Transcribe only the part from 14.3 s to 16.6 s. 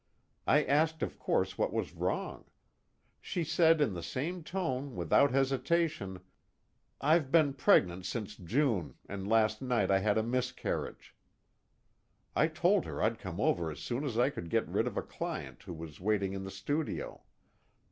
could get rid of a client who was waiting in the